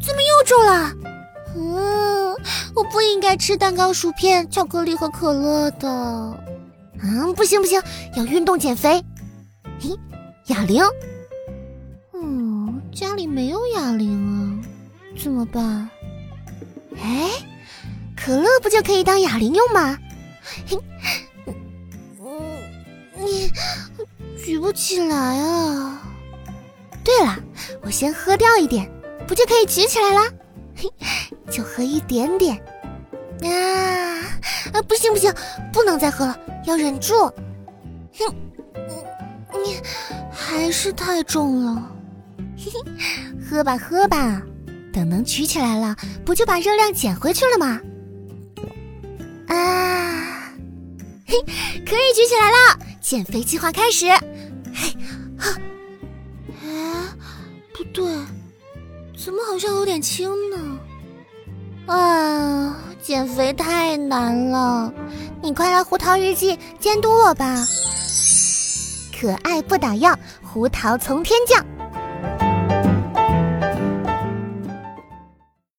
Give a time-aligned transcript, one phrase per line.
[0.00, 0.92] 怎么又皱了？
[1.56, 2.36] 嗯，
[2.74, 5.88] 我不应该吃蛋糕、薯片、巧克力和可乐的。
[7.02, 7.80] 嗯，不行不行，
[8.16, 9.02] 要运动减肥。
[9.80, 9.90] 嘿，
[10.46, 10.82] 哑铃。
[12.14, 15.88] 嗯，家里没有哑铃啊，怎么办？
[17.00, 17.30] 哎，
[18.16, 19.98] 可乐不就可以当哑铃用吗？
[20.66, 20.78] 嘿，
[21.46, 21.54] 嗯，
[23.16, 23.50] 你
[24.44, 26.02] 举不起来啊。
[27.04, 27.38] 对了，
[27.82, 28.90] 我先喝掉一点，
[29.28, 30.32] 不就可以举起来了？
[30.74, 30.90] 嘿，
[31.52, 32.56] 就喝一点点。
[33.44, 34.24] 啊
[34.72, 35.32] 啊，不行不行，
[35.72, 37.14] 不能再喝了，要忍住。
[38.18, 38.34] 哼，
[39.64, 39.80] 你
[40.32, 41.92] 还是太重了。
[42.56, 42.80] 嘿嘿，
[43.44, 44.42] 喝吧喝吧，
[44.92, 47.80] 等能举起来了，不就把热量减回去了吗？
[49.48, 50.52] 啊，
[51.26, 51.38] 嘿，
[51.86, 54.06] 可以举起来了，减肥计划开始。
[54.74, 54.96] 嘿，
[55.38, 55.54] 哈。
[57.94, 58.04] 对，
[59.24, 60.78] 怎么好像有点轻呢？
[61.92, 64.92] 啊，减肥太难了，
[65.42, 67.66] 你快来胡桃日记监督我吧！
[69.20, 71.66] 可爱不打烊，胡桃从天降。